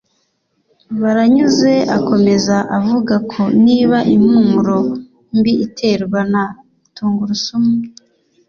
Baranyuze 1.01 1.73
akomeza 1.97 2.57
avuga 2.79 3.15
ko 3.31 3.41
niba 3.65 3.97
impumuro 4.15 4.77
mbi 5.37 5.53
iterwa 5.65 6.19
na 6.33 6.43
tungurusumu 6.95 7.75